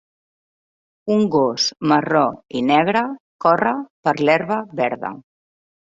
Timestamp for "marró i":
1.91-2.65